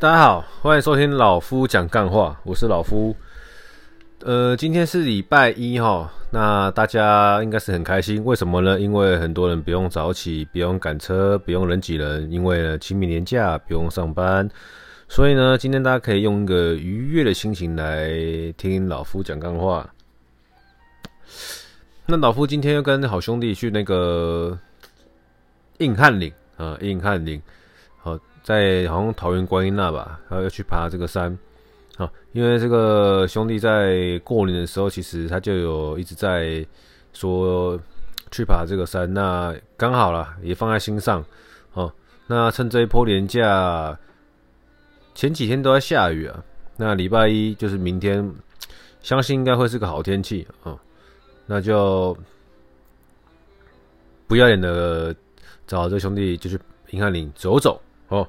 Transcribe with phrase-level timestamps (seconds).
[0.00, 3.12] 大家好，欢迎收听老夫讲干话，我是老夫。
[4.20, 8.78] 呃，今天是礼拜一哈，那大家应该是很开心，为什么呢？
[8.78, 14.48] 因为很多人不用早起，不用赶车，不用人挤人，因为清明连假不用上班，
[15.08, 18.08] 所以呢，今天大家可以用一个愉悦的心情来
[18.56, 19.92] 听老夫讲干话。
[22.06, 24.56] 那老夫今天又跟好兄弟去那个
[25.78, 27.42] 硬汉岭啊，硬汉岭。
[28.48, 31.38] 在好像桃园观音那吧，然后要去爬这个山，
[31.98, 36.66] 啊，因为这个兄弟在过年的时候，其实他就有一直在
[37.12, 37.78] 说
[38.30, 41.22] 去爬这个山，那刚好了，也放在心上，
[41.74, 41.92] 哦，
[42.26, 43.98] 那趁这一波年假，
[45.14, 46.42] 前几天都在下雨啊，
[46.78, 48.32] 那礼拜一就是明天，
[49.02, 50.48] 相信应该会是个好天气。
[50.64, 50.74] 啊，
[51.44, 52.16] 那就
[54.26, 55.14] 不要脸的
[55.66, 56.58] 找这兄弟就去
[56.92, 57.78] 银汉岭走走。
[58.08, 58.26] 哦。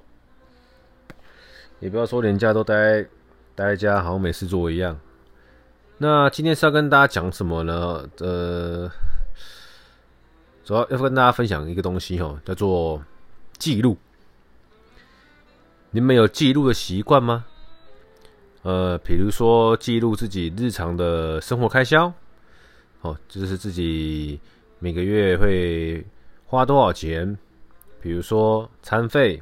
[1.80, 3.02] 也不要说连假都待
[3.56, 5.00] 待在家，好像没事做一样。
[5.98, 8.10] 那今天是要跟大家讲什么呢？
[8.20, 8.90] 呃，
[10.64, 13.02] 主要要跟大家分享一个东西哦，叫做
[13.58, 13.98] 记录。
[15.92, 17.46] 你们有记录的习惯吗？
[18.62, 22.12] 呃，比如说记录自己日常的生活开销，
[23.02, 24.40] 哦，就是自己
[24.80, 26.06] 每个月会
[26.46, 27.38] 花多少钱，
[28.02, 29.42] 比如说餐费。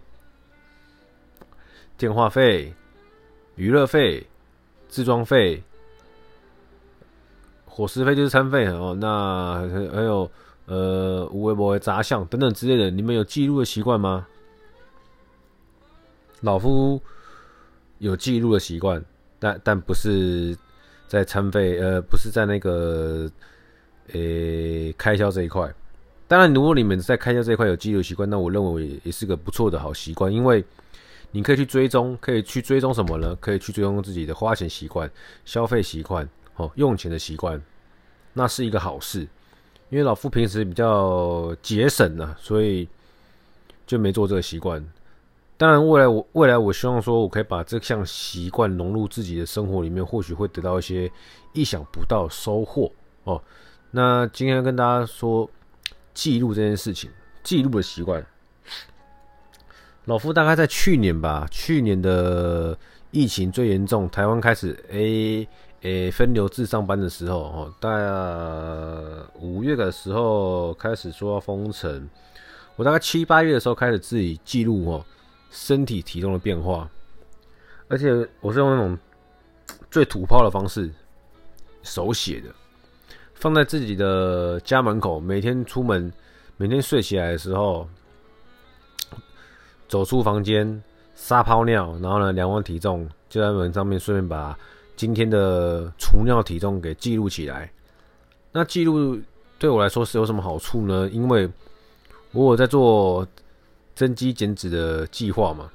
[1.97, 2.71] 电话费、
[3.55, 4.23] 娱乐费、
[4.87, 5.63] 置装费、
[7.65, 8.95] 伙食费就是餐费哦。
[9.01, 10.29] 那还有
[10.67, 14.27] 呃，无微博的杂项等等之类的，你们有记录的习惯吗？
[16.41, 17.01] 老夫
[17.97, 19.03] 有记录的习惯，
[19.39, 20.55] 但但不是
[21.07, 23.27] 在餐费，呃，不是在那个
[24.13, 24.19] 呃
[24.99, 25.73] 开销这一块。
[26.27, 30.63] 当然，如果你们在开销这一块有记录习惯，那我认为也是个不错的好习惯，因为。
[31.31, 33.36] 你可以去追踪，可以去追踪什么呢？
[33.42, 35.09] 可以去追踪自己的花钱习惯、
[35.45, 37.61] 消费习惯、哦，用钱的习惯，
[38.33, 39.28] 那是一个好事。
[39.89, 42.87] 因为老夫平时比较节省呢，所以
[43.86, 44.86] 就没做这个习惯。
[45.58, 51.11] 当然，未来我未来我希望说，我可以把这项习惯融入自己的生活里面，或许会得到一些
[51.54, 52.92] 意想不到收获
[53.23, 53.42] 哦。
[53.92, 55.49] 那今天跟大家说
[56.14, 57.10] 记录这件事情，
[57.43, 58.26] 记录的习惯。
[60.07, 62.77] 老夫大概在去年吧，去年的
[63.11, 65.45] 疫情最严重，台湾开始诶
[65.81, 68.05] 诶分流制上班的时候，哦，大概
[69.41, 72.09] 五月的时候开始说要封城，
[72.77, 75.05] 我大概七八月的时候开始自己记录哦
[75.51, 76.89] 身体体重的变化，
[77.89, 78.97] 而且我是用那种
[79.91, 80.89] 最土炮的方式，
[81.83, 82.47] 手写的，
[83.33, 86.09] 放在自己的家门口，每天出门，
[86.55, 87.85] 每天睡起来的时候。
[89.87, 90.83] 走出房间
[91.15, 94.58] 撒泡尿，然后呢量完体重，就在门上面顺便把
[94.95, 97.71] 今天的除尿体重给记录起来。
[98.52, 99.20] 那记录
[99.59, 101.09] 对我来说是有什么好处呢？
[101.11, 101.49] 因为
[102.31, 103.27] 我有在做
[103.95, 105.70] 增肌减脂的计划嘛。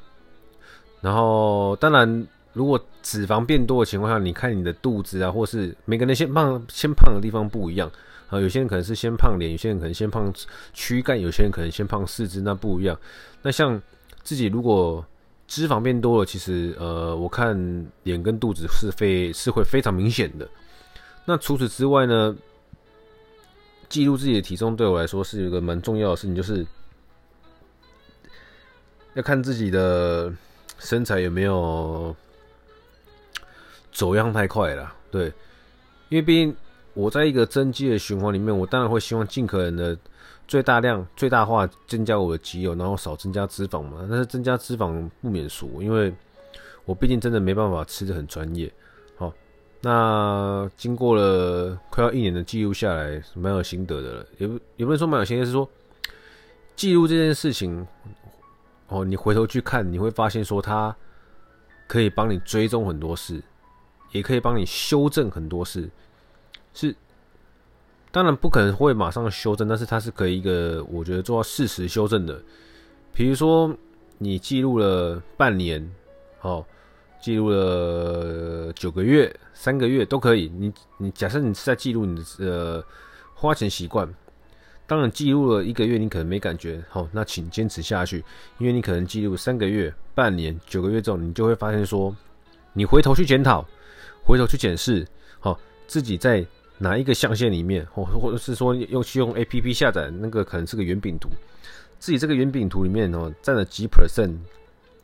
[1.01, 7.91] 然后当然，如果脂肪变多的情况下，你看你的肚子啊，或是每个人先胖先胖的地方不一样
[8.29, 8.41] 啊。
[8.41, 10.33] 有些人可能是先胖脸，有些人可能先胖
[10.73, 12.97] 躯干，有些人可能先胖四肢，那不一样。
[13.43, 13.81] 那像
[14.25, 15.05] 自己如果
[15.49, 20.49] 脂肪变多了，其实呃，我看脸跟肚子是非是会非常明显的。
[21.25, 22.35] 那除此之外呢，
[23.89, 26.67] 记录自己的体重对我来说是有一个蛮重要的事情，就是
[29.15, 30.33] 要看自己的
[30.79, 32.15] 身材有没有
[33.93, 34.95] 走样太快了。
[35.11, 35.27] 对，
[36.09, 36.57] 因为毕竟
[36.95, 39.99] 我在一个增肌的循环里面，我当然会希望尽可能的。
[40.49, 44.07] 最大量、最大化增加我的肌肉，然后少增加脂肪嘛。
[44.09, 46.13] 但是增加脂肪不免俗，因为
[46.85, 48.71] 我毕竟真的没办法吃的很专业。
[49.17, 49.33] 好，
[49.81, 54.27] 那经过了快要一年的记录下来，蛮有心得的了。
[54.37, 55.67] 也不也不能说蛮有心得，是说
[56.77, 57.87] 记录这件事情，
[58.89, 60.95] 哦，你回头去看，你会发现说它
[61.87, 63.43] 可以帮你追踪很多事，
[64.11, 65.89] 也可以帮你修正很多事，
[66.75, 66.95] 是。
[68.13, 72.39] 当然不可能会马上修正，但是它是可以一个我觉得做到适时修正的。
[73.11, 73.75] 比如说
[74.19, 75.91] 你记录了半年，
[76.43, 76.63] 哦，
[77.23, 80.53] 记录了九个月、三个月都可以。
[80.55, 82.85] 你你假设你是在记录你的呃
[83.35, 84.07] 花钱习惯，
[84.87, 88.23] 当然记录了一个月你可能没感觉，好，那请坚持下去，
[88.59, 92.15] 因为你可能记录三个月、半年、九个月之后，你就会发现说，
[92.75, 93.67] 你回头去检讨，
[94.23, 95.09] 回头去检视，
[95.41, 96.47] 好，自己在。
[96.83, 101.29] 哪一个象限里面，或或者是说用用 A P P 下载那个可能是个圆饼图，
[102.01, 104.35] 自己这个圆饼图里面哦占了几 percent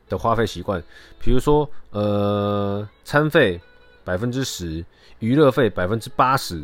[0.09, 0.83] 的花费习惯，
[1.23, 3.61] 比如说呃，餐费
[4.05, 4.85] 百分之十，
[5.21, 6.61] 娱乐费百分之八十，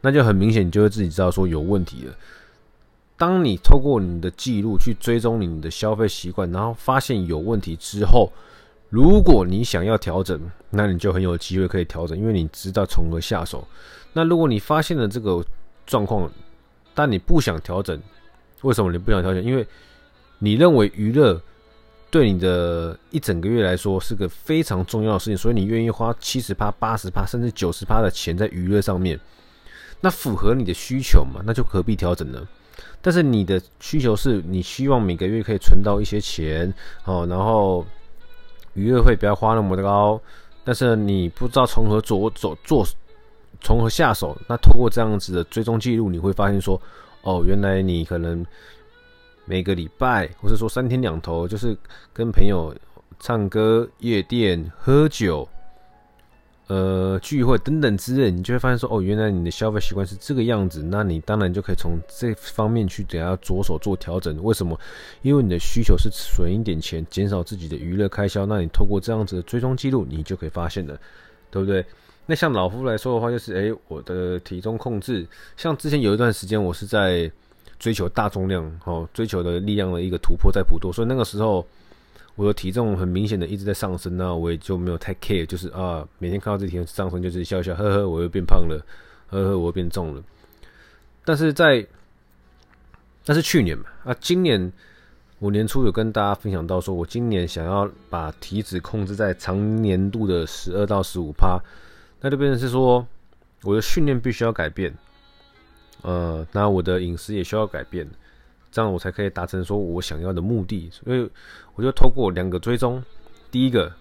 [0.00, 2.14] 那就很明显，你就会自己知道说有问题了。
[3.16, 8.32] 当你透过你的记录去追踪你的消费习惯，然后发现有问题之后，
[8.90, 10.38] 如果你想要调整，
[10.68, 13.66] 那你就很有机会可以调整，因为你知道从何下手。
[14.12, 15.42] 那如果你发现了这个
[15.86, 16.28] 状况，
[16.92, 17.96] 但你不想调整，
[18.62, 19.40] 为什么你不想调整？
[19.44, 19.64] 因为
[20.40, 21.40] 你认为娱乐
[22.10, 29.16] 对你的一整个月来说是个非常重要的事情，所以你愿意花七十趴、八十趴，甚至九十趴的钱在娱乐上面，
[30.00, 31.40] 那符合你的需求嘛？
[31.46, 32.44] 那就何必调整呢？
[33.00, 37.86] 但是你的需求是你希望每个月可以存到一些钱，哦，然后。
[38.74, 40.20] 娱乐费不要花那么高，
[40.64, 42.86] 但是你不知道从何着走做，
[43.60, 44.36] 从何下手。
[44.48, 46.80] 那透过这样子的追踪记录，你会发现说，
[47.22, 48.44] 哦，原来你可能
[49.44, 51.76] 每个礼拜，或者说三天两头，就是
[52.12, 52.74] 跟朋友
[53.18, 55.48] 唱歌、夜店、喝酒。
[56.70, 64.40] 呃，聚会等等之类，你就会发现说，哦，原来你的消费习惯是这个样子，那你当然就可以从这方面去等下着手做调整。
[64.44, 64.78] 为什么？
[65.22, 68.46] 因为你的需求是存一点钱，减少自己的娱乐开销。
[68.46, 70.96] 那你透过这样子的追踪记录，你就可以发现了，
[71.50, 71.84] 对不对？
[72.24, 75.26] 那像老夫来说的话，就是，诶，我的体重控制，
[75.56, 77.28] 像之前有一段时间，我是在
[77.80, 81.66] 追求大重量，哦，追求的力量的一个突破在普陀，所以那个时候。
[82.36, 88.82] 我的体重很明显的一直在上升，那我也就没有太 care，就是啊，每天看到这体重上升，就是笑笑呵呵，我又变胖了，
[89.28, 90.22] 呵呵，我又变重了。
[91.24, 91.86] 但是在，
[93.24, 94.72] 但是去年嘛，啊，今年
[95.38, 101.60] 我年初有跟大家分享到，说我今年想要把体脂控制在长年度的十二到十五趴，
[102.20, 103.06] 那就变成是说
[103.64, 104.94] 我的训练必须要改变，
[106.00, 108.08] 呃，那我的饮食也需要改变。
[108.72, 111.28] 这样我才可以达成说我想要的目的，所以
[111.74, 113.02] 我就透过两个追踪，
[113.50, 113.92] 第一个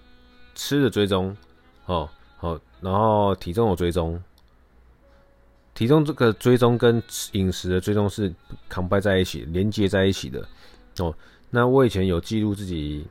[0.54, 1.36] 吃的追踪，
[1.86, 2.08] 哦
[2.38, 4.22] 好，然后体重的追踪，
[5.74, 7.02] 体重这个追踪跟
[7.32, 8.32] 饮食的追踪是
[8.68, 10.48] 扛掰在一起，连接在一起的
[11.00, 11.16] 哦。
[11.50, 13.08] 那我以前有记录自己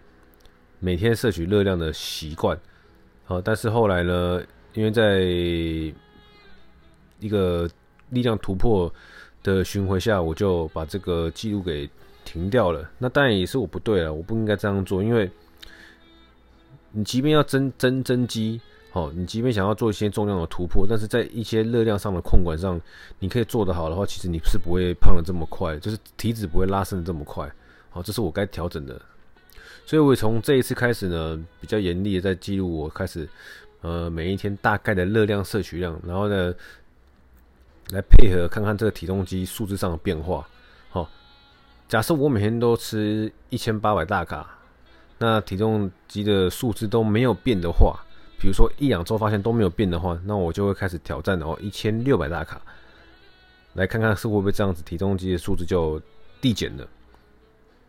[0.78, 2.56] 每天摄取热量的习惯，
[3.25, 4.40] 好，但是后来呢，
[4.75, 5.20] 因为在
[7.19, 7.69] 一个
[8.11, 8.93] 力量突破。
[9.49, 11.89] 的巡回下，我就把这个记录给
[12.25, 12.87] 停掉了。
[12.99, 15.03] 那当然也是我不对了，我不应该这样做。
[15.03, 15.31] 因为
[16.93, 18.61] 你即便要增增增肌，
[18.91, 22.79] 好，你即便想要做一些重量的突破，但是在一些热量上的控管上，
[23.19, 27.50] 你可以做得好的话，其实你是不会胖得这么快，就是体脂不会拉升得这么快。
[27.91, 29.00] 好，这是我该调整的。
[29.87, 33.27] 所以我从这一次开始呢，比较严厉的在记录我开始，
[33.81, 36.55] 呃，每一天大概的热量摄取量，然后呢。
[37.90, 40.46] 来配合看看这个体重机数字上的变化。
[40.90, 41.08] 好，
[41.88, 44.46] 假设我每天都吃一千八百大卡，
[45.19, 47.99] 那体重机的数字都没有变的话，
[48.38, 52.61] 比如说一两周发现都没有变的话，那我就会开始挑战哦一千六百大卡，
[53.73, 56.00] 来看看是会不会这样子体重机的数字就
[56.43, 56.87] 递减了。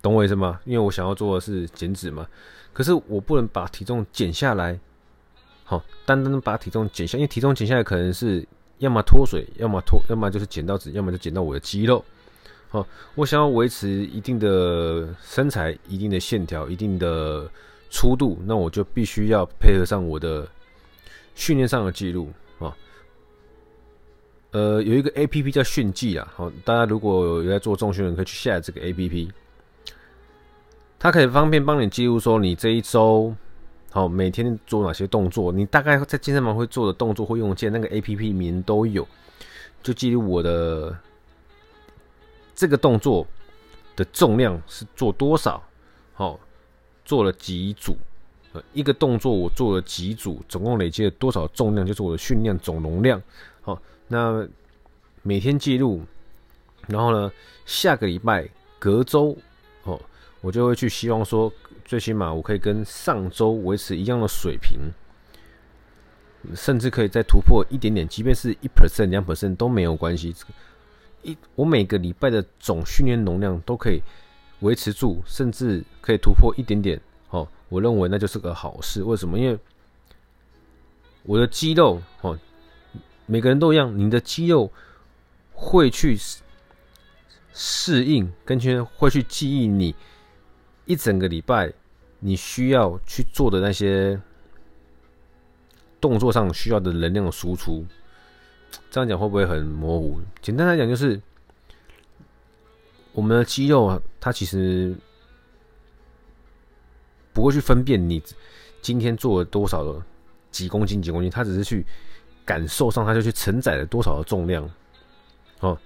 [0.02, 0.62] 懂我意思吗？
[0.64, 2.26] 因为我想要做的是减脂嘛，
[2.72, 4.80] 可是我不能把体重减下来。
[5.66, 8.48] 好，单单把体重减下，因为体重减下来可能是。
[8.80, 12.04] 要么脱水，要么脱，要么就是减到脂，要么就减到我的肌肉。
[12.70, 12.86] 好，
[13.16, 17.50] 我想要维持一定的身材、一定的线条、一定的
[17.90, 20.48] 粗度，那我就必须要配合上我的
[21.36, 22.76] 训练上的记录啊。
[24.52, 29.30] 呃，有一个 APP 叫训记啊，好，大家如果有在做重训的，可以去下载这个 APP，
[30.98, 33.36] 它可以方便帮你记录说你这一周。
[33.92, 35.52] 好，每天做哪些动作？
[35.52, 39.08] 你大概在健身房会做的动作或用键，那个 A P P 名都有，
[39.82, 40.96] 就记录我的
[42.54, 43.26] 这个动作
[43.96, 45.64] 的重量是做多少？
[46.14, 46.40] 好，
[47.04, 47.98] 做了几组？
[48.54, 50.40] 呃一个动作我做了几组？
[50.48, 51.86] 总共累积了多少重量？
[51.86, 53.20] 就是我的训练总容量。
[53.62, 54.48] 好，那
[55.24, 56.04] 每天记录，
[56.88, 57.32] 然后呢，
[57.66, 59.36] 下个礼拜隔周，
[59.84, 60.00] 哦，
[60.42, 61.52] 我就会去希望说。
[61.90, 64.80] 最起码我可以跟上周维持一样的水平，
[66.54, 70.36] 甚至可以再突破一点点，即便是一 percent、两 percent 都没有关系。
[71.24, 74.04] 一我每个礼拜的总训练容量都可以
[74.60, 77.02] 维持住，甚至可以突破一点点。
[77.32, 79.02] 哦，我认为那就是个好事。
[79.02, 79.40] 为什么？
[79.40, 79.58] 因为
[81.24, 82.38] 我的肌肉哦，
[83.26, 84.72] 每个人都一样，你的肌肉
[85.54, 86.16] 会去
[87.52, 89.96] 适应，跟去会去记忆你
[90.86, 91.74] 一整个礼拜。
[92.20, 94.20] 你需要去做的那些
[96.02, 97.86] 动作上需要的能量输出，
[98.92, 100.20] 这样讲会不会很模糊？
[100.42, 101.22] 简单来讲，就是
[103.14, 104.96] 我们的肌肉啊，它其实
[107.34, 108.22] 不会去分辨你
[108.82, 110.02] 今天做了多少的
[110.52, 111.86] 几公斤几公斤，他只是去
[112.46, 114.70] 感受上，他就去承载了多少的重量。
[115.60, 115.78] 哦，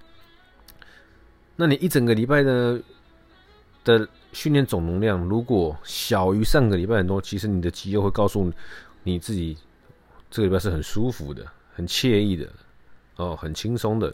[1.55, 2.79] 那你一整个礼拜呢
[3.83, 8.51] 的训练总容量，如果小于上个礼拜很多，其实你的肌肉会告诉
[9.03, 9.57] 你自己，
[10.29, 12.49] 这个礼拜是很舒服的、很惬意的，
[13.17, 14.13] 哦，很轻松的。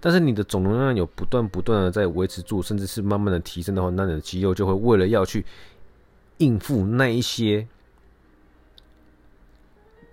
[0.00, 5.44] 但是你的总容量有不断不断的在维持住，甚至是慢慢的提升的话，那你的肌肉就会为了要去
[6.38, 7.66] 应付那一些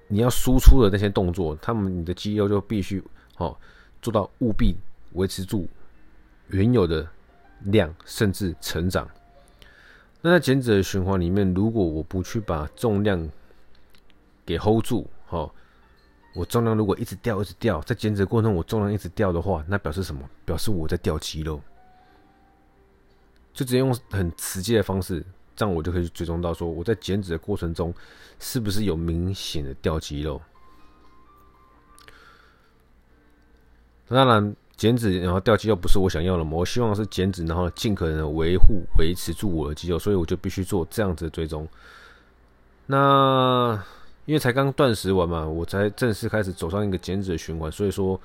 [0.08, 3.04] 你要输出的那些动作，他们你的肌肉就必须
[3.38, 3.56] 哦
[4.02, 4.76] 做到务必
[5.14, 5.68] 维持住
[6.48, 7.08] 原有的
[7.66, 9.10] 量，甚至成长。
[10.22, 13.30] 那在减脂的循环里面，如果我不去把重量
[14.46, 15.52] 给 hold 住，哦。
[16.34, 20.22] 我重量如果一直掉，一直掉，在减脂过程中我重量一直掉的话，那表示什么？
[20.46, 21.60] 表示我在掉肌肉。
[23.52, 25.22] 就直接用很直接的方式，
[25.58, 27.94] 这样我就可以追踪到说我在减脂的过程中
[28.40, 30.42] 是不是有明显的掉肌肉。
[34.08, 41.68] 当然，减脂然后掉肌肉不是我想要的嘛，我希望是减脂，然后尽可能的维护、维持住我的肌肉，所以我就必须做这样子的追踪。
[42.88, 43.80] 那。
[44.26, 48.18] 因为才刚断食完嘛，我才正式开始走上一个减脂的循环，所以说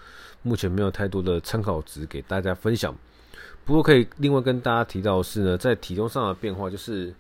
[0.42, 2.94] 目前没有太多的参考值给大家分享。
[3.64, 7.14] 不过可以另外跟大家提到的是呢，在体重上的变化就是，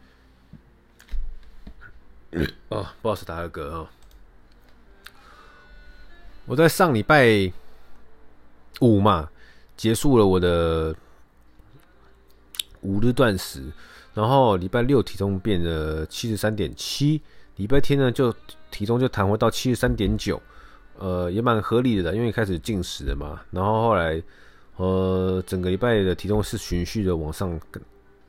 [2.68, 3.90] 哦，不好意思打个嗝啊。
[6.44, 7.50] 我在上礼拜
[8.80, 9.28] 五嘛，
[9.76, 10.94] 结束了我的
[12.82, 13.62] 五日断食，
[14.14, 17.20] 然后礼拜六体重变了七十三点七。
[17.56, 18.34] 礼拜天呢，就
[18.70, 20.40] 体重就弹回到七十三点九，
[20.98, 23.40] 呃，也蛮合理的，因为开始进食了嘛。
[23.50, 24.22] 然后后来，
[24.76, 27.58] 呃，整个礼拜的体重是循序的往上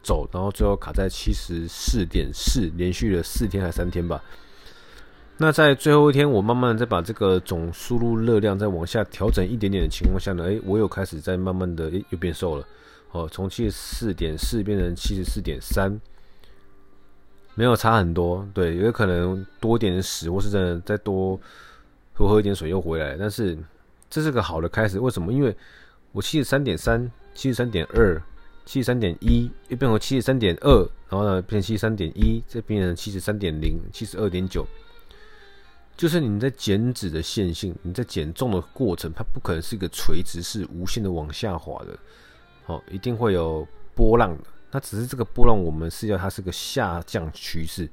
[0.01, 4.23] 走，然后最后卡在七十四点四，连续了四天还三天吧。
[5.37, 12.67] 那在最后一天，我慢慢的再把这个总输入热量再往下调整一点点的情况下呢，诶，我又开始在慢慢的诶又变瘦了，
[13.11, 15.99] 哦，从七十四点四变成七十四点三。
[17.53, 21.39] 没有差很多，对，有可能多点屎，或是真的再多
[22.15, 23.15] 多喝一点水又回来。
[23.17, 23.57] 但是
[24.09, 25.33] 这是个好的开始，为什么？
[25.33, 25.55] 因为
[26.11, 28.21] 我七十三点三、七十三点二、
[28.65, 30.79] 七十三点一，又变成七十三点二，
[31.09, 34.65] 然后呢变七十三点一，再变成七十三点零、七十二点九。
[35.97, 41.97] 就是你在减脂的线性，你在减重的过程，它不可能是一个垂直式、无限的往下滑的，
[42.65, 44.43] 好，一定会有波浪的。
[44.69, 47.89] 那只是这个波浪，我们是要它是个下降趋势，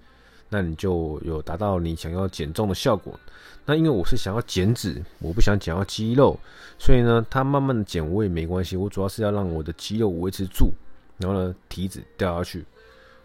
[0.51, 3.19] 那你就有达到你想要减重的效果。
[3.65, 6.39] 那因为我是想要减脂，我不想减到肌肉，
[6.79, 8.77] 所以呢，它慢慢的减我也没关系。
[8.77, 10.71] 我主要是要让我的肌肉维持住，
[11.17, 12.67] 然后呢，体脂掉下去。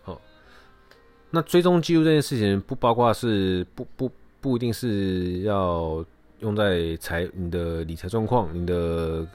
[0.04, 0.22] 好，
[1.32, 4.10] 那追踪肌肉这件事情，不包括是不不
[4.42, 6.06] 不一定是要
[6.40, 9.28] 用在财你的理财状况，你的。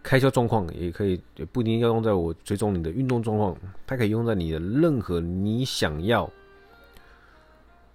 [0.00, 3.54] 开销状况也可以，也不一定要用在我追踪你的运动状况，
[3.86, 6.30] 它可以用在你的任何你想要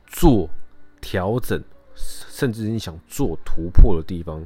[0.05, 0.47] 做
[1.01, 1.63] 调整，
[1.95, 4.45] 甚至你想做突破的地方。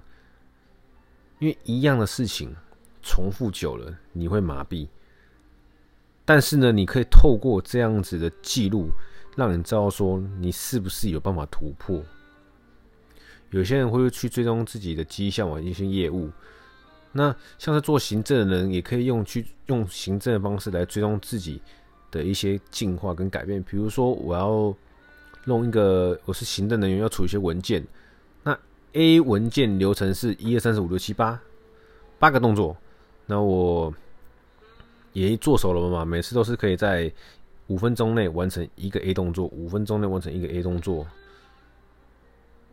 [1.39, 2.55] 因为一样的事情
[3.01, 4.87] 重复久了，你会麻痹。
[6.23, 8.91] 但是呢，你可以透过这样子的记录，
[9.37, 12.03] 让你知道说你是不是有办法突破。
[13.51, 16.29] 有些人会去追踪自己的绩效啊，一些业务。
[17.13, 21.61] 那像是做行政的人，也可以用去用行政的方式来追踪自己
[22.11, 23.63] 的一些进化跟改变。
[23.63, 24.75] 比如说，我要
[25.45, 27.81] 弄一个，我是行政人员，要处理一些文件。
[28.43, 28.59] 那
[28.91, 31.39] A 文件流程是一二三四五六七八
[32.19, 32.75] 八个动作，
[33.25, 33.93] 那我
[35.13, 37.11] 也做熟了嘛，每次都是可以在
[37.67, 41.05] 五分钟内完成一个 A 动作，五分钟内完成一个 A 动作。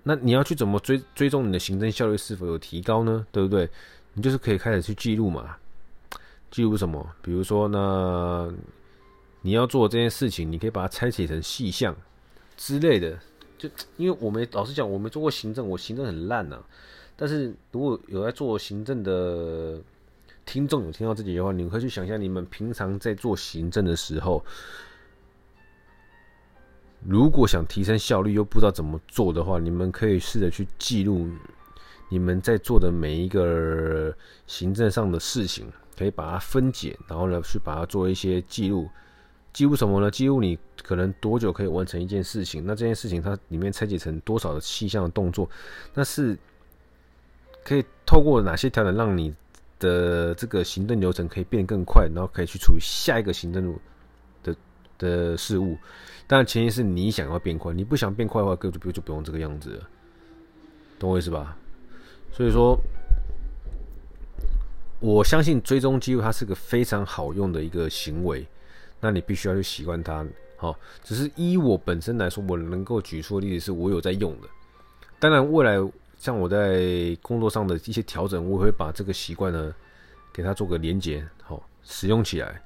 [0.02, 3.26] 那你要去怎么追追踪你的行政效率是否有提高呢？
[3.32, 3.68] 对不对？
[4.12, 5.56] 你就是可以开始去记录嘛，
[6.50, 7.04] 记录什么？
[7.22, 8.54] 比如说呢，
[9.40, 11.96] 你要做这件事情，你可以把它拆解成细项
[12.56, 13.18] 之类的。
[13.56, 16.62] 就因为我们老实讲，我没做过行政，我行政很烂呐。
[17.16, 19.80] 但是如果有在做行政的
[20.44, 24.44] 听众有听到这集的话，你们可以去想象，你们平常在做行政的时候，
[27.06, 31.28] 如果想提升效率又不知道怎么做的话，你们可以试着去记录。
[32.10, 34.14] 你们在做的每一个
[34.46, 35.66] 行政上的事情，
[35.98, 38.88] 可以把它分解，然后呢，去把它做一些记录。
[39.52, 40.10] 记录什么呢？
[40.10, 42.64] 记录你可能多久可以完成一件事情？
[42.66, 45.48] 那这件事情它里面拆解成多少的细项的动作？
[45.94, 46.38] 那是
[47.64, 49.34] 可以透过哪些调整，让你
[49.84, 53.78] 的这个行政流程可以变更快，然后可以去处理下一个行政
[54.42, 54.56] 的
[54.96, 55.76] 的事物。
[56.26, 59.88] 但前提是你想要变快，你不想变快的话，就不就不用这个样子了，
[60.98, 61.54] 懂我意思吧？
[62.32, 62.78] 所以说，
[65.00, 68.46] 我相信追踪记录它是个非常好用的一个行为，
[69.00, 70.24] 那你必须要去习惯它。
[70.56, 74.48] 好，只是依我本身来说，我能够举出的例子是我有在用的。
[75.18, 75.76] 当然，未来
[76.24, 79.74] 像我在工作上的一些调整，我也会把这个习惯呢，
[80.32, 82.62] 给它做个连接，好使用起来。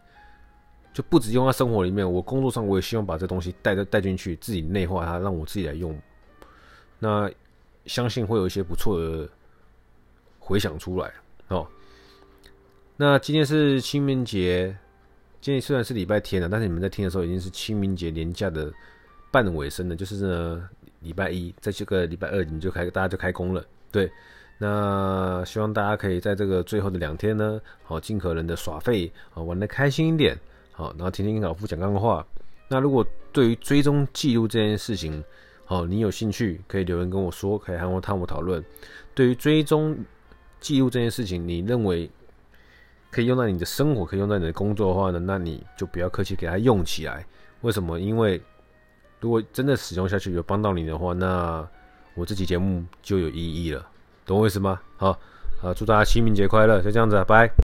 [0.94, 6.00] 就不止用在生活里面，我工作上我也希望把这东西带带进去，自己内化它，让我自己来用。
[7.00, 7.28] 那
[7.86, 9.28] 相信会有一些不错的
[10.38, 11.12] 回想出来
[11.48, 11.66] 哦。
[12.96, 14.68] 那今天是清明节，
[15.40, 18.72] 今天虽然是礼拜天了，但是你们在听的时候已经是清明节连假的
[19.32, 20.68] 半尾声了，就是呢
[21.00, 23.64] 礼拜一，在这个礼拜二你就开，大家就开工了。
[23.90, 24.10] 对，
[24.58, 30.38] 那希望大家可以在这个最后的两天呢，好尽可能的耍废，好玩得开心一点。
[30.72, 32.26] 好，然后听听老夫讲干话。
[32.68, 35.22] 那如果对于追踪记录这件事情，
[35.64, 38.62] 好，你有兴趣可以留言跟我说，可以和我和我讨论。
[39.14, 39.96] 对于追踪
[40.60, 42.10] 记录这件事情，你认为
[43.10, 47.24] 可以用在你的生活，可以用在你的工作的话呢，那你就不要客气，给它用起来。
[47.62, 47.98] 为什么？
[47.98, 48.40] 因为
[49.20, 51.66] 如果真的使用下去有帮到你的话，那
[52.14, 53.84] 我这期节目就有意义了，
[54.26, 54.80] 懂我意思吗？
[54.96, 55.10] 好，
[55.62, 57.50] 啊，祝大家清明节快乐，就这样子，拜。